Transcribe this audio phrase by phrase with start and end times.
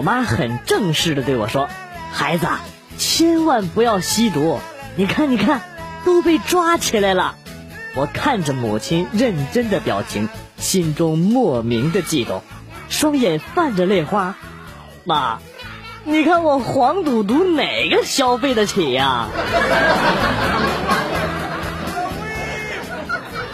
[0.00, 1.68] 我妈很正式的对我说
[2.10, 2.46] ：“孩子，
[2.96, 4.58] 千万不要吸毒，
[4.96, 5.60] 你看，你看，
[6.06, 7.34] 都被抓起来了。”
[7.94, 12.40] 我看着母亲认真的表情，心中莫名的悸动，
[12.88, 14.36] 双眼泛着泪花。
[15.04, 15.40] 妈，
[16.04, 19.28] 你看我黄赌毒哪个消费得起呀？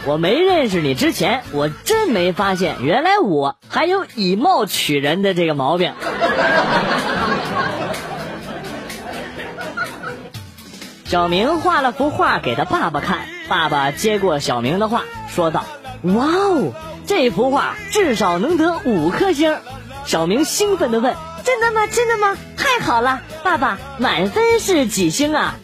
[0.07, 5.93] 我没认识你之前，我真没发现，原来我还有以貌取人的这个毛病。
[11.07, 15.65] 小明画了幅画给他爸爸看，爸爸接过小明的画，说道
[16.03, 16.73] ：“哇哦，
[17.07, 19.57] 这幅画至少能得五颗星。”
[20.05, 21.87] 小明兴奋地问：“真的吗？
[21.87, 22.37] 真的吗？
[22.57, 23.23] 太好了！
[23.45, 25.55] 爸爸，满分是几星啊？”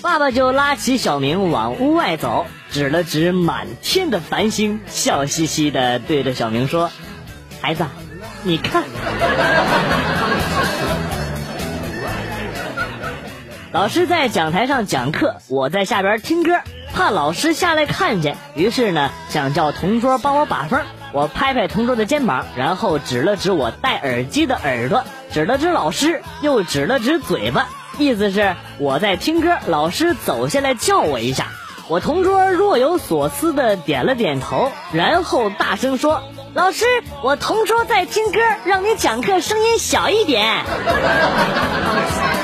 [0.00, 6.90] 爸爸就拉起小明往屋外走，指了指满天的繁星，笑嘻嘻地对着小明说
[7.60, 7.84] ：“孩子，
[8.44, 8.84] 你看。”
[13.76, 16.60] 老师在讲台上讲课，我在下边听歌，
[16.94, 20.80] 怕老师下来看见，于是呢想叫同桌帮我把风。
[21.12, 27.68] 我拍拍同桌的肩膀，然后指了指我戴耳机的耳朵，指了指老师，又指了指嘴巴，
[27.98, 31.48] 意思是我在听歌，老师走下来叫我一下。
[31.86, 36.22] 我同桌若有所思的点了点头，然后大声说
[36.56, 36.86] ：“老师，
[37.22, 40.64] 我同桌在听歌，让你讲课声音小一点。”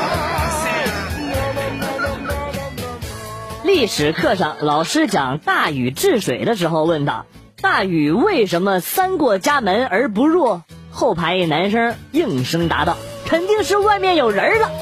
[3.72, 7.24] 历史课上，老师讲大禹治水的时候问道
[7.58, 10.60] ：“大禹为什么三过家门而不入？”
[10.92, 14.70] 后排一男生应声答道：“肯定是外面有人了。”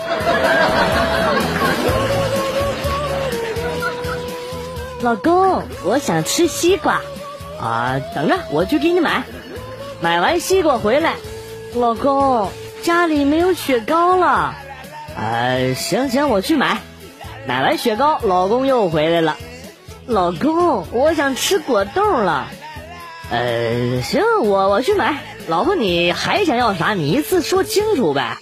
[5.02, 7.00] 老公，我想吃西瓜，
[7.60, 9.22] 啊，等着，我去给你买。
[10.00, 11.14] 买完西瓜回来，
[11.76, 12.50] 老公，
[12.82, 14.26] 家里没有雪糕了。
[14.26, 14.56] 啊，
[15.76, 16.80] 行行，我去买。
[17.50, 19.36] 买完雪糕，老公又回来了。
[20.06, 22.46] 老公，我想吃果冻了。
[23.28, 25.18] 呃，行，我我去买。
[25.48, 26.94] 老婆，你还想要啥？
[26.94, 28.38] 你一次说清楚呗。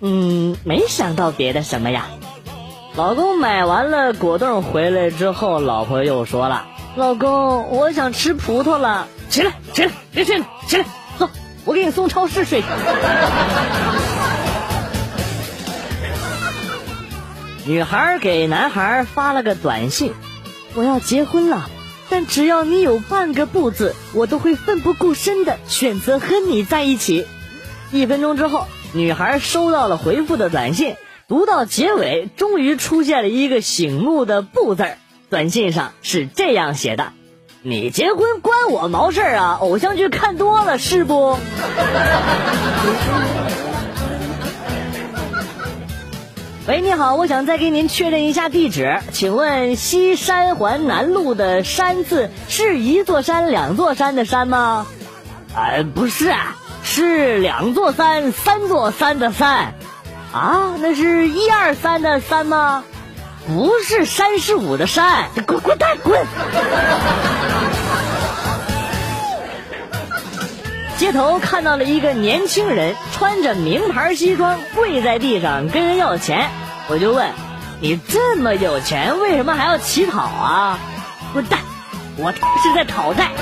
[0.00, 2.06] 嗯，没想到别的什么呀。
[2.94, 6.64] 老公买完了果冻回来之后，老婆又说了
[6.96, 10.86] ：“老公，我想吃葡萄了。”起来，起来，别睡了，起来，
[11.18, 11.28] 走，
[11.66, 12.62] 我给你送超市睡。
[17.68, 20.14] 女孩给男孩发了个短信
[20.74, 21.68] ：“我要结婚了，
[22.08, 27.26] 但只要你有半个不字，我都会奋不顾身的选择和你在一起。”
[27.92, 30.96] 一分钟之后，女孩收到了回复的短信，
[31.28, 34.96] 读到结尾，终于出现了一个醒目的“不”字儿。
[35.28, 37.12] 短信上是这样写的
[37.60, 39.58] ：“你结婚关我毛事儿啊？
[39.60, 41.38] 偶像剧看多了是不？”
[46.68, 54.86] 喂，你好，我想再给您确认一下地址，请问西三环南路的“山”字是一座山、两座山的“山”吗？
[55.54, 56.30] 呃，不是，
[56.82, 59.72] 是两座山、三座山的“山”。
[60.30, 62.84] 啊，那是一二三的“三”吗？
[63.46, 66.20] 不是三十五的“山”，滚滚蛋滚！
[70.98, 76.50] 街头看到了一个年轻人穿着名牌西装跪在地上跟人要钱，
[76.88, 77.30] 我就问
[77.80, 80.80] ：“你这么有钱，为什么还要乞讨啊？”
[81.32, 81.60] 滚蛋！
[82.16, 83.30] 我是在讨债。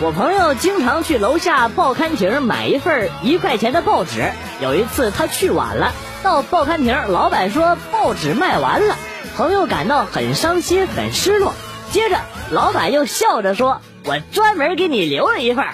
[0.00, 4.30] 我朋友经常去楼下报刊亭买一份一块钱的报纸，
[4.60, 5.92] 有一次他去晚了，
[6.22, 8.94] 到报刊亭，老板说报纸卖完了，
[9.36, 11.54] 朋友感到很伤心，很失落。
[11.94, 12.18] 接着，
[12.50, 15.64] 老板又笑着说：“我专门给你留了一份。”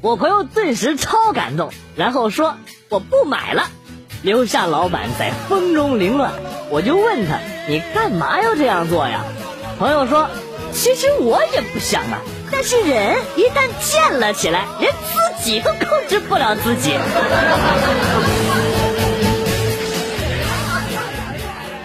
[0.00, 2.56] 我朋友顿时超感动，然后说
[2.88, 3.68] ：“我不买了。”
[4.24, 6.32] 留下老板在风中凌乱。
[6.70, 9.22] 我就问他：“你干嘛要这样做呀？”
[9.78, 10.30] 朋友说
[10.72, 16.94] ：“其实我也不想啊，但是人一旦贱了起来，连自己都控制不了自己。”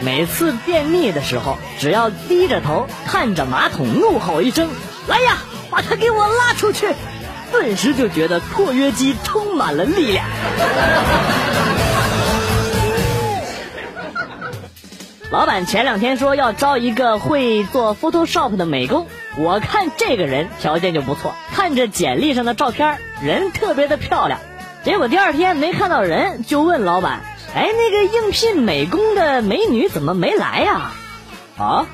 [0.03, 4.69] 每次便秘的时候，只要低着头看着马桶，怒吼一声
[5.07, 5.37] ：“来呀，
[5.69, 6.87] 把他给我拉出去！”
[7.51, 10.25] 顿时就觉得括约肌充满了力量。
[15.29, 19.07] 老板前两天说要招一个会做 Photoshop 的美工，
[19.37, 24.39] 我看这个人条件就不错，看着简历上的照片，人特别的漂亮。
[24.83, 27.21] 结果第二天没看到人，就问老板。
[27.53, 30.91] 哎，那个应聘美工的美女怎么没来呀？
[31.57, 31.85] 啊，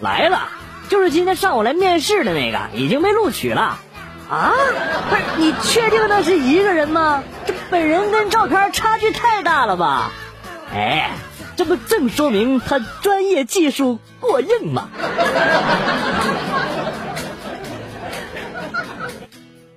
[0.00, 0.48] 来了，
[0.88, 3.78] 就是今天上午来面试的那个，已经被录取了。
[4.30, 4.52] 啊，
[5.08, 7.24] 不是，你确定那是一个人吗？
[7.44, 10.12] 这本人跟照片差距太大了吧？
[10.72, 11.10] 哎，
[11.56, 14.88] 这不正说明他专业技术过硬吗？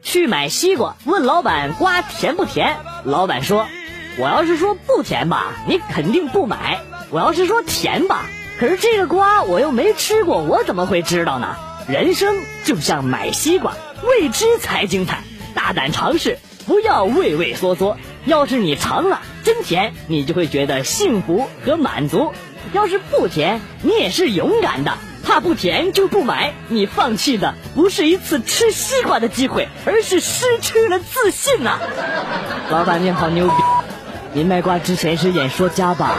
[0.04, 2.78] 去买西瓜，问老板瓜甜不甜？
[3.04, 3.66] 老板说
[4.18, 6.80] ：“我要是说不甜吧，你肯定不买；
[7.10, 8.26] 我要是说甜吧，
[8.60, 11.56] 可是这个瓜我又没吃过，我怎么会知道呢？
[11.88, 13.74] 人生就像买西瓜，
[14.04, 15.24] 未知才精彩，
[15.56, 16.38] 大胆尝试，
[16.68, 17.98] 不要畏畏缩缩。
[18.26, 22.34] 要是你尝了真甜，你就会觉得幸福和满足；
[22.72, 24.94] 要是不甜，你也是勇敢的。”
[25.26, 31.80] 怕不甜就不买，你放弃的不是一次吃西瓜的机会，而是失去了自信呐！
[32.70, 33.54] 老板你好牛逼，
[34.34, 36.16] 你卖瓜之前是演说家吧？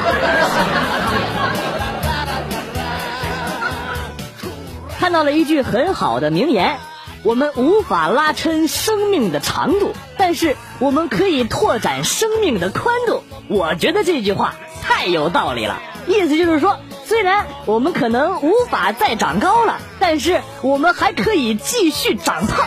[4.98, 6.78] 看到了一句很好的名言：
[7.24, 13.22] 我们无法拉伸生命的长度，但是我们可以拓展生命的宽度。
[13.48, 16.78] 我觉得这句话太有道理了，意思就是说。
[17.06, 22.66] 虽然我们可能无法再长高了，但是我们还可以继续长胖。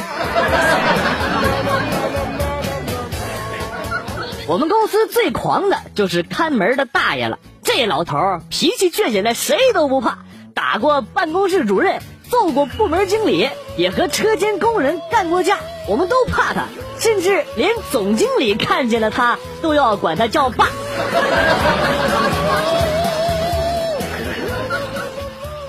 [4.48, 10.20] 我们公司最狂的就是看门的大爷了，这老头脾气倔起来谁都不怕，
[10.54, 12.02] 打过办公室主任，
[12.32, 15.58] 揍过部门经理，也和车间工人干过架，
[15.90, 16.64] 我们都怕他，
[16.98, 20.70] 甚至连总经理看见了他都要管他叫爸。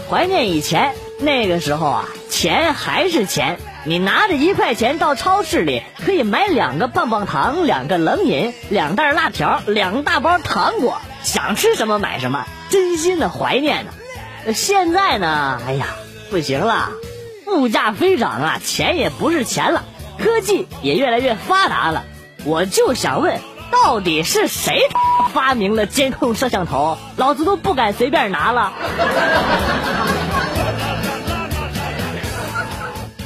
[0.08, 3.58] 怀念以前那个时候啊，钱还是钱。
[3.84, 13.92] 你拿着一块钱到超市里，可以买两个棒棒糖、两个冷饮、两袋辣条、两大包糖果，想吃什么买什么，真心的怀念呢。
[14.52, 15.86] 现在呢，哎呀，
[16.30, 16.90] 不行了，
[17.46, 19.84] 物价飞涨啊，钱也不是钱了，
[20.18, 22.04] 科技也越来越发达了。
[22.44, 23.40] 我就想问。
[23.70, 24.80] 到底是谁
[25.34, 26.96] 发明了监控摄像头？
[27.18, 28.72] 老子都不敢随便拿了。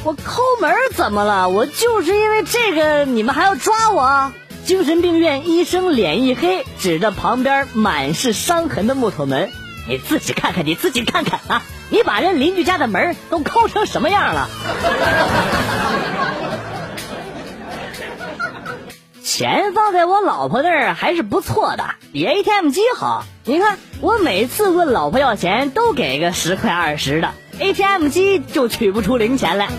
[0.05, 1.47] 我抠门怎么了？
[1.47, 4.33] 我就是因为这个，你们还要抓我？
[4.65, 9.49] 精神病院医生脸一黑，指着旁边满是伤痕的木头门
[9.87, 11.61] ：“你自己看看，你自己看看啊！
[11.89, 14.49] 你把人邻居家的门都抠成什么样了？”
[19.23, 23.23] 钱放在我老婆那儿还是不错的，比 ATM 机好。
[23.45, 29.69] 你看，我每次问老婆要钱，都给个十块二十的，ATM 机就取不出零钱来。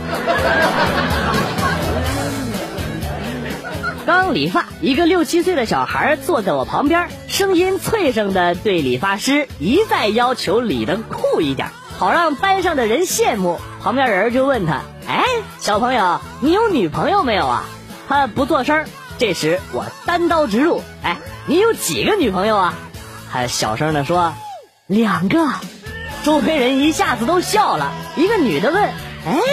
[4.07, 11.69] 刚理发，一个六七岁的小孩坐在我旁边，声音脆声的对理发师一再要求理的酷一点，
[11.99, 13.59] 好让班上的人羡慕。
[13.83, 15.25] 旁边人就问他：“哎，
[15.59, 17.65] 小朋友，你有女朋友没有啊？”
[18.07, 18.85] 他不做声。
[19.17, 22.75] 这时我单刀直入，哎，你有几个女朋友啊？
[23.33, 24.35] 他小声的说，
[24.87, 25.39] 两个。
[26.25, 27.93] 周围人一下子都笑了。
[28.17, 28.93] 一个女的问，哎，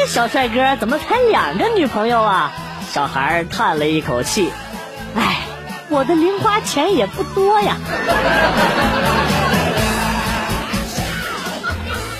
[0.07, 2.53] 小帅哥，怎么才两个女朋友啊？
[2.93, 4.51] 小孩叹了一口气，
[5.15, 5.41] 哎，
[5.89, 7.75] 我的零花钱也不多呀。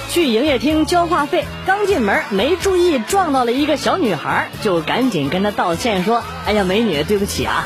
[0.10, 7.66] 去营业厅交话费，刚进门没注意撞到了一个小女孩，就赶紧跟她道歉说：“哎呀，美女，对不起啊！”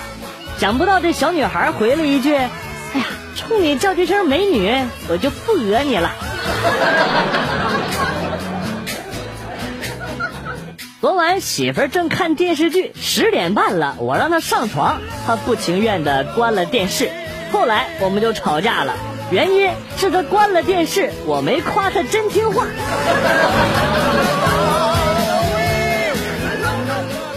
[0.59, 4.71] 想不到这小女孩回了一句：“哎呀，冲你叫这声美女，
[5.09, 6.11] 我就不讹你了。”
[11.01, 17.11] 昨晚媳妇儿正看电视剧，十点半了，我让她上床，她不情愿的关了电视，
[17.51, 18.93] 后来我们就吵架了。
[19.31, 22.65] 原因是她关了电视，我没夸她真听话。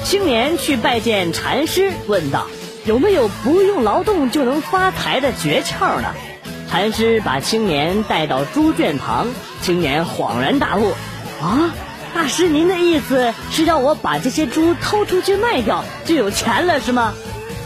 [0.05, 2.47] 青年去拜见禅师，问道
[2.87, 6.15] ：“有没有不用劳动就能发财的诀窍呢？”
[6.71, 9.27] 禅师把青年带到猪圈旁，
[9.63, 10.93] 青年恍然大悟
[11.41, 11.71] ：“啊，
[12.15, 17.15] 大师，您的意思是让我把这些猪偷出去卖掉，就有钱了是吗？”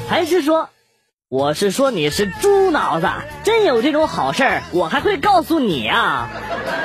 [0.08, 0.68] 禅师说。
[1.28, 3.08] 我是说你是猪脑子，
[3.42, 6.28] 真有这种好事，我还会告诉你啊！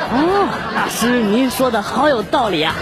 [0.10, 2.74] 哦，大师，您说的好有道理啊！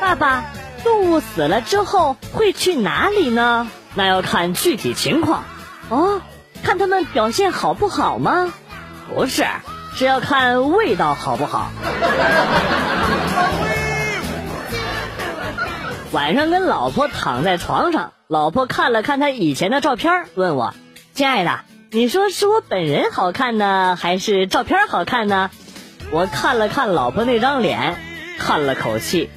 [0.00, 0.44] 爸爸，
[0.82, 3.68] 动物死了之后会去哪里呢？
[3.94, 5.44] 那要看具体情况。
[5.88, 6.20] 哦，
[6.62, 8.52] 看他们表现好不好吗？
[9.14, 9.44] 不是，
[9.96, 11.70] 是要看味道好不好。
[16.12, 20.74] 晚上跟老婆躺在床上，老婆看了看他以前的照片，问我
[21.14, 25.50] ：“亲爱的，你说是我本人好看呢，还是照片好看呢？”
[26.12, 27.96] 我看了看老婆那张脸，
[28.38, 29.30] 叹了口气，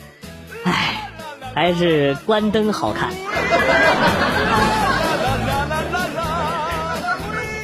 [0.63, 1.11] 唉，
[1.53, 3.11] 还是关灯好看。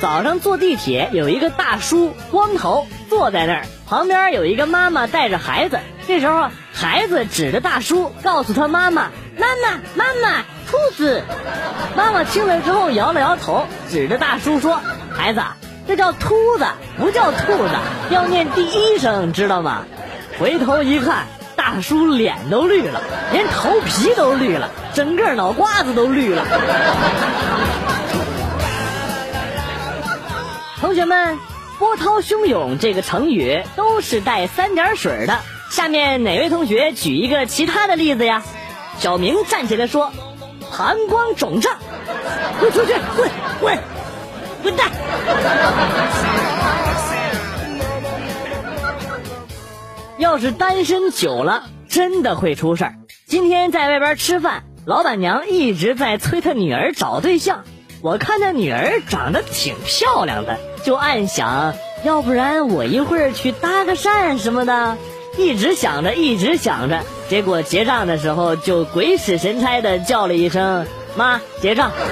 [0.02, 5.78] 早上坐地铁，有一个大叔光头坐在那儿，旁边有一个妈妈带着孩子。
[6.08, 11.22] 这时候，孩子指着大叔，告诉他妈妈：“妈妈，妈妈，兔子。”
[11.98, 14.80] 妈妈听了之后摇了摇头，指着大叔说
[15.12, 15.42] ：“孩子，
[15.86, 16.66] 这叫秃子，
[16.98, 17.70] 不叫兔子，
[18.10, 19.84] 要念第一声，知道吗？”
[20.40, 21.26] 回头一看，
[21.58, 23.02] 大叔脸都绿了，
[23.34, 26.46] 连头皮都绿了，整个脑瓜子都绿了。
[30.80, 31.38] 同学们，
[31.78, 35.40] 波涛汹涌这个成语都是带三点水的。
[35.70, 38.44] 下面哪位同学举一个其他的例子呀？
[38.98, 40.12] 小明站起来说
[40.72, 41.78] ：“膀胱肿胀。”
[42.60, 42.94] 滚出去！
[43.18, 43.80] 滚滚
[44.64, 44.90] 滚蛋！
[50.18, 52.96] 要是单身久了，真的会出事儿。
[53.28, 57.64] 今天在外边吃饭，老板娘一直在催他女儿找对象。
[58.02, 64.98] 我看他女儿长得挺漂亮的，就暗想，要不然我一会儿去搭个讪什么的。
[65.38, 71.92] 一直想着，一直想着，结果结账的时候就鬼使神差的叫了一声“妈，结账”。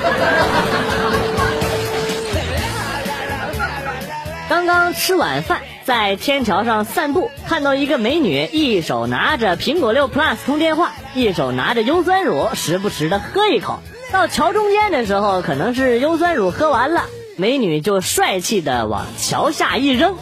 [4.47, 13.79] 刚刚吃晚饭，在天桥上散步，看到一个美女，一手拿着苹果六 Plus 通电话，一手拿着优酸乳，时不时的喝一口。
[14.13, 17.03] 到桥中间的时候，可能是优酸乳喝完了，
[17.37, 20.15] 美女就帅气的往桥下一扔，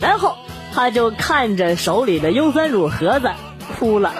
[0.00, 0.36] 然后。
[0.74, 3.30] 他就看着手里的优酸乳盒子
[3.76, 4.14] 哭了，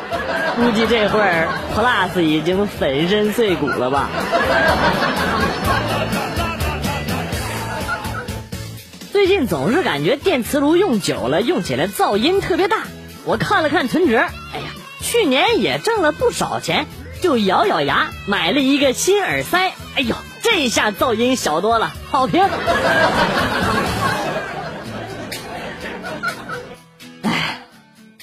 [0.55, 4.11] 估计这会儿 Plus 已经粉身碎骨了吧。
[9.11, 12.83] 最近总是感觉电磁炉用久了，用起来噪音特别大。
[13.25, 14.67] 我看了看存折，哎呀，
[15.01, 16.85] 去年也挣了不少钱，
[17.23, 19.73] 就咬咬牙买了一个新耳塞。
[19.95, 22.47] 哎呦，这下噪音小多了，好评。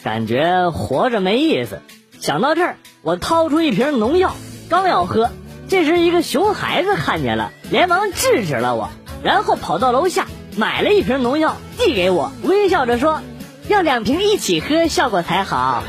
[0.04, 1.82] 感觉活着没意思，
[2.20, 4.36] 想到这儿，我掏出一瓶农药，
[4.70, 5.30] 刚要喝，
[5.68, 8.90] 这时一个熊孩子看见了，连忙制止了我，
[9.24, 13.22] 然后跑到楼下买了一瓶农药递给我，微笑着说
[13.68, 15.84] ：“要两瓶一起喝，效果才好。”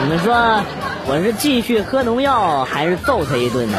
[0.00, 0.62] 你们说，
[1.06, 3.78] 我是继续喝农药，还是揍他一顿呢？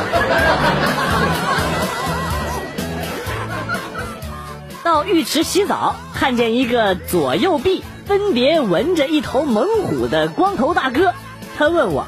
[4.87, 7.83] 到浴池洗澡，看见一个左右臂。
[8.05, 11.13] 分别纹着一头猛虎的光头大哥，
[11.57, 12.07] 他问我：“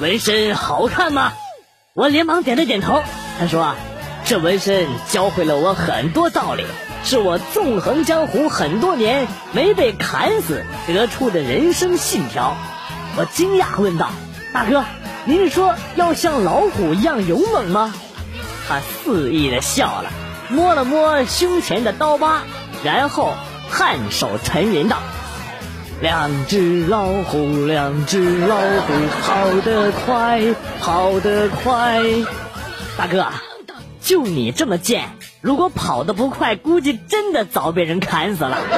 [0.00, 1.32] 纹身好看吗？”
[1.92, 3.02] 我连忙点了点头。
[3.40, 3.74] 他说
[4.24, 6.64] ：“这纹身教会了我很多道理，
[7.02, 12.56] 是我纵横江湖很多年没被砍死得出的人生信条。”
[13.18, 14.10] 我惊讶问道
[14.54, 14.84] ：“大哥，
[15.24, 17.92] 您说要像老虎一样勇猛吗？”
[18.68, 20.12] 他肆意的笑了，
[20.50, 22.42] 摸了摸胸前的刀疤，
[22.84, 23.34] 然后
[23.72, 24.98] 颔首沉吟道。
[26.00, 30.40] 两只老虎，两只老虎，跑得快，
[30.80, 32.02] 跑得快。
[32.96, 33.26] 大哥，
[34.02, 35.08] 就你这么贱，
[35.40, 38.58] 如果跑得不快，估计真的早被人砍死了。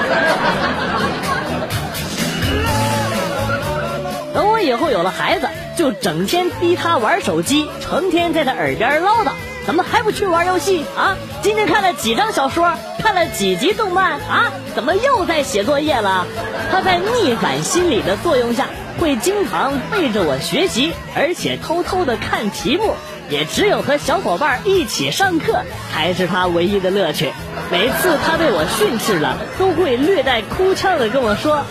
[4.32, 9.32] 等我以后有了孩子，就整天逼他玩手机，成天在他耳边唠叨。
[9.66, 11.16] 怎么还不去玩游戏啊？
[11.42, 14.52] 今天看了几张小说，看了几集动漫啊？
[14.76, 16.24] 怎么又在写作业了？
[16.70, 18.68] 他在逆反心理的作用下，
[19.00, 22.94] 会经常背着我学习，而且偷偷的看题目。
[23.28, 27.32] 也只有和小伙伴一起上课，才是他唯一的乐趣。
[27.72, 31.64] 每次他被我训斥了，都会略带哭腔的跟我说：“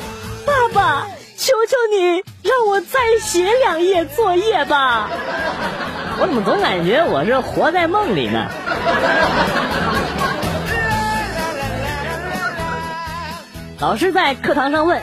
[0.45, 5.09] 爸爸，求求你让我再写两页作业吧。”
[6.17, 8.47] 我怎么总感觉我是活在梦里呢？
[13.79, 15.01] 老师在课堂上问：“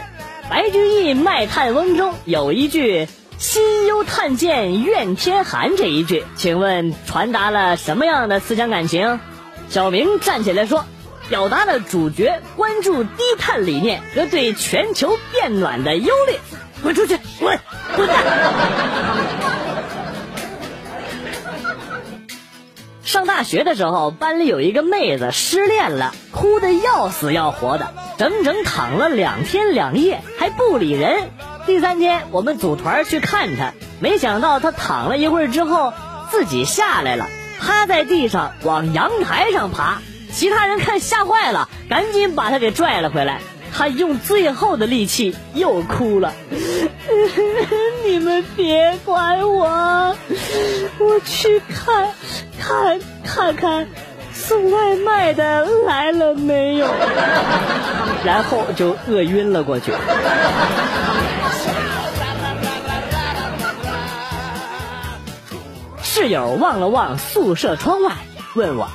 [0.48, 9.20] 白居易《卖炭翁》中有一句‘心忧炭贱愿天寒’这一句，请问传达了什么样的思想感情？”
[9.68, 10.86] 小明站起来说
[11.28, 16.38] ：“表达了主角关注低碳理念和对全球变暖的忧虑。”
[16.82, 17.18] 滚出去！
[17.38, 17.58] 滚！
[17.94, 18.16] 滚蛋！
[23.04, 31.30] 上大学的时候，班里有一个妹子失恋了，哭得要死要活的，整整躺了两天两夜还不理人。
[31.66, 35.92] 第三天，我们组团去看她，没想到她躺了一会儿之后
[36.30, 37.26] 自己下来了，
[37.60, 40.00] 趴在地上往阳台上爬。
[40.32, 43.40] 其他人看吓坏了，赶紧把她给拽了回来。
[43.74, 46.32] 他用最后的力气又哭了。
[48.04, 50.16] 你们别管我，
[50.98, 52.12] 我去看
[52.60, 53.88] 看看看
[54.32, 56.86] 送外卖的来了没有，
[58.24, 59.92] 然后就饿晕了过去。
[66.02, 68.12] 室友望了望宿舍窗外，
[68.54, 68.88] 问我：“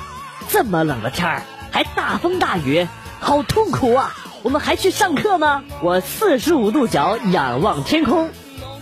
[0.48, 1.42] 这么冷的天儿，
[1.72, 2.86] 还大风大雨，
[3.20, 4.14] 好痛苦啊！
[4.42, 8.30] 我们还去上课吗？”我四十五度角仰望天空，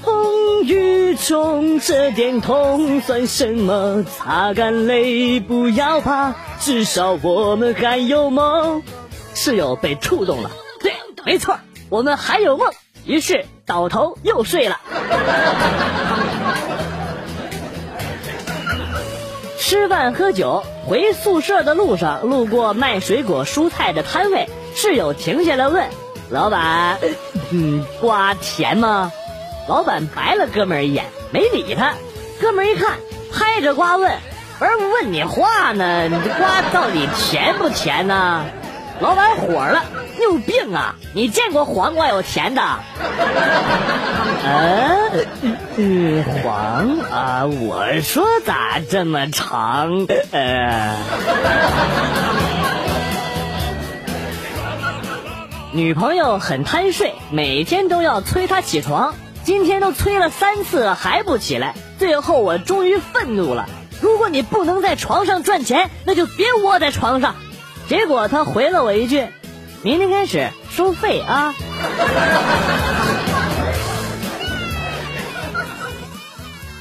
[0.03, 4.05] 风雨中这点痛算什么？
[4.05, 8.83] 擦干泪，不要怕，至少我们还有梦。
[9.35, 10.95] 室友被触动了，对，
[11.25, 11.59] 没错，
[11.91, 12.73] 我们还有梦。
[13.05, 14.81] 于是倒头又睡了。
[19.59, 25.89] 吃饭喝酒，回宿舍的路上路过卖水果蔬菜的摊位，室友停下来问
[26.29, 26.99] 老板
[27.51, 29.11] ：“嗯，瓜甜吗？”
[29.67, 31.95] 老板白了哥们儿一眼，没理他。
[32.41, 32.99] 哥们儿一看，
[33.33, 34.13] 拍着瓜问
[34.61, 38.45] ：“不是问你话呢，你这瓜到底甜不甜呢？”
[39.01, 39.83] 老板火了，
[40.17, 40.95] 你有病啊！
[41.15, 42.63] 你见过黄瓜有甜的？
[45.77, 50.07] 嗯，黄啊，我说咋这么长？
[50.33, 50.97] 呃，
[55.77, 59.15] 女朋友很贪睡，每天都要催她起床，
[59.45, 63.69] 今天都催了三次还不起来，最后我终于愤怒了。
[64.01, 67.35] 如果你不能在床上赚钱，那就别窝在床上。
[67.89, 69.27] 结果他回了我一句
[69.85, 71.55] ：“明天开始收费啊。”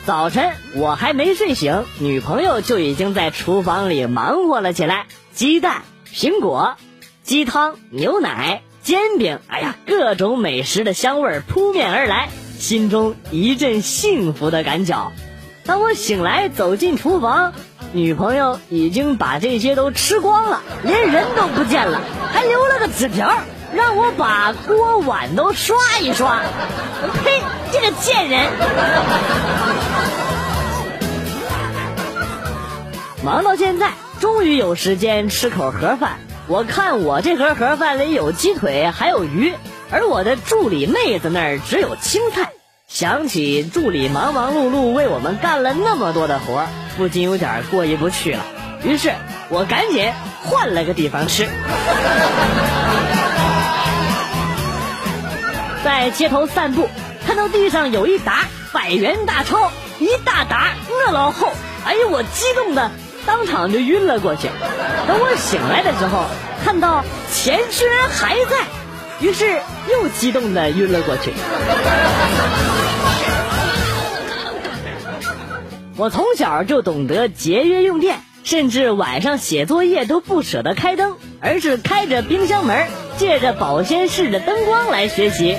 [0.05, 5.07] 早晨我还没睡醒，女朋友就已经在厨房里忙活了起来。
[5.33, 5.81] 鸡蛋、
[6.13, 6.77] 苹果、
[7.23, 15.11] 鸡汤、牛奶、煎饼，哎呀，各种美食的香味扑面而来，心中一阵幸福的感脚。
[15.65, 17.51] 当我醒来走进厨房。
[17.93, 21.99] 女朋友已经把这些都吃光了，连人都不见了，
[22.31, 23.39] 还留了个纸条，
[23.73, 26.41] 让我把锅碗都刷一刷。
[27.23, 27.41] 呸！
[27.71, 28.51] 这个贱人！
[33.23, 36.19] 忙到现在，终于有时间吃口盒饭。
[36.47, 39.55] 我看我这盒盒饭里有鸡腿，还有鱼，
[39.89, 42.51] 而我的助理妹子那儿只有青菜。
[42.87, 48.45] 想起助理忙忙碌碌为我们干了那么多的活，不禁有点过意不去了。
[48.83, 49.11] 于是
[49.49, 51.47] 我赶紧换了个地方吃。
[55.83, 56.87] 在街头散步，
[57.25, 61.47] 看到地上有一沓百元大钞，一大沓那老厚，
[61.85, 62.91] 哎呦，我激动的
[63.25, 64.49] 当场就晕了过去。
[65.07, 66.25] 等我醒来的时候，
[66.63, 68.65] 看到钱居然还在，
[69.19, 69.61] 于是
[69.91, 71.33] 又激动的晕了过去。
[75.97, 85.57] 我从小就懂得节约用电，甚至晚上写作业都不舍得开灯，而是开着冰箱门，借着保鲜室的灯光来学习。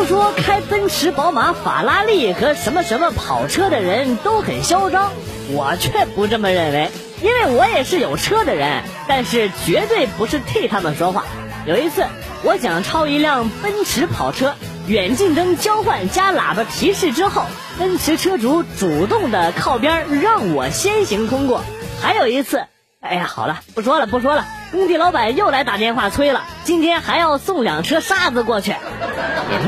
[0.00, 5.12] 都说开奔驰、宝马、法拉利和什么什么跑车的人都很嚣张，
[5.50, 6.90] 我却不这么认为，
[7.22, 11.26] 因为我也是有车的人，但是绝对不是替他们说话。
[11.66, 12.06] 有一次，
[12.42, 14.54] 我想超一辆奔驰跑车。
[14.86, 17.44] 远近灯交换加喇叭提示之后，
[17.78, 21.62] 奔驰车主主动的靠边让我先行通过。
[22.00, 22.64] 还有一次，
[23.00, 24.46] 哎呀，好了，不说了， 不说了。
[24.72, 28.74] 工地老板又来打电话催了，今天还要送两车沙子过去。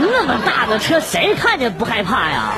[0.01, 2.53] 那么大的车，谁看见不害怕呀？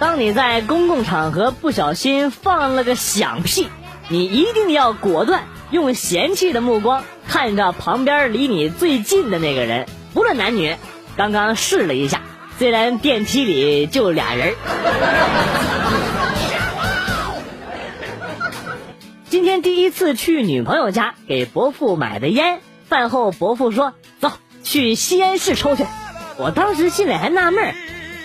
[0.00, 3.68] 当你在公共场合不小心放了个响屁，
[4.08, 5.42] 你一定要果断。
[5.70, 10.76] 用嫌弃的目光看着旁边离你最近的那个人，不论男女。
[11.16, 12.20] 刚刚试了一下，
[12.58, 14.54] 虽然电梯里就俩人。
[19.38, 24.32] 今天第一次去女朋友家给伯父买的烟，饭后伯父说：“走
[24.64, 25.86] 去吸烟室抽去。”
[26.38, 27.72] 我当时心里还纳闷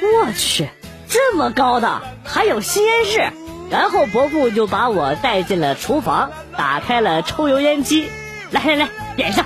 [0.02, 0.70] 我去，
[1.08, 3.32] 这么高的还有吸烟室。
[3.70, 8.10] 然后伯父就把我带进了厨房，打开了抽油烟机，
[8.50, 9.46] 来来来，点上。